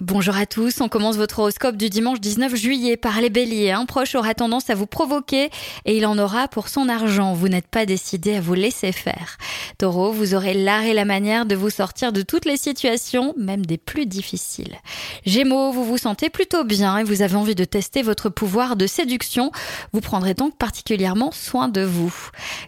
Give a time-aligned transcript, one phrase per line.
[0.00, 3.70] Bonjour à tous, on commence votre horoscope du dimanche 19 juillet par les béliers.
[3.70, 5.50] Un proche aura tendance à vous provoquer
[5.84, 7.32] et il en aura pour son argent.
[7.32, 9.38] Vous n'êtes pas décidé à vous laisser faire.
[9.78, 13.64] Taureau, vous aurez l'art et la manière de vous sortir de toutes les situations, même
[13.64, 14.74] des plus difficiles.
[15.26, 18.88] Gémeaux, vous vous sentez plutôt bien et vous avez envie de tester votre pouvoir de
[18.88, 19.52] séduction.
[19.92, 22.12] Vous prendrez donc particulièrement soin de vous.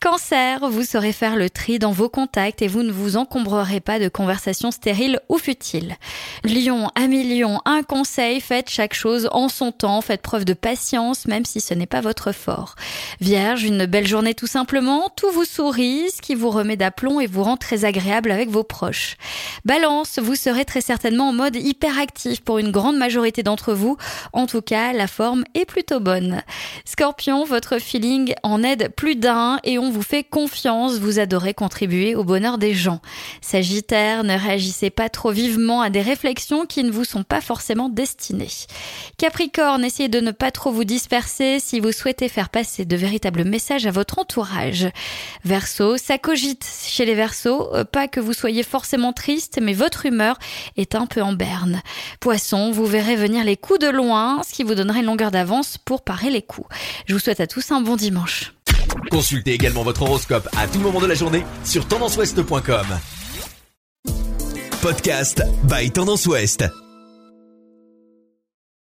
[0.00, 3.98] Cancer, vous saurez faire le tri dans vos contacts et vous ne vous encombrerez pas
[3.98, 5.96] de conversations stériles ou futiles.
[6.44, 11.44] Lion, million, un conseil, faites chaque chose en son temps, faites preuve de patience même
[11.44, 12.76] si ce n'est pas votre fort.
[13.20, 17.26] Vierge, une belle journée tout simplement, tout vous sourit, ce qui vous remet d'aplomb et
[17.26, 19.16] vous rend très agréable avec vos proches.
[19.64, 23.96] Balance, vous serez très certainement en mode hyperactif pour une grande majorité d'entre vous,
[24.32, 26.42] en tout cas la forme est plutôt bonne.
[26.84, 32.14] Scorpion, votre feeling en aide plus d'un et on vous fait confiance, vous adorez contribuer
[32.14, 33.00] au bonheur des gens.
[33.40, 37.88] Sagittaire, ne réagissez pas trop vivement à des réflexions qui ne vous sont pas forcément
[37.88, 38.48] destinés.
[39.18, 43.44] Capricorne, essayez de ne pas trop vous disperser si vous souhaitez faire passer de véritables
[43.44, 44.88] messages à votre entourage.
[45.44, 50.06] Verseau, ça cogite chez les Verseaux, euh, pas que vous soyez forcément triste, mais votre
[50.06, 50.38] humeur
[50.76, 51.82] est un peu en berne.
[52.20, 55.78] Poisson, vous verrez venir les coups de loin, ce qui vous donnerait une longueur d'avance
[55.78, 56.68] pour parer les coups.
[57.06, 58.54] Je vous souhaite à tous un bon dimanche.
[59.10, 62.86] Consultez également votre horoscope à tout moment de la journée sur tendanceouest.com.
[64.82, 66.89] Podcast by Tendance Ouest.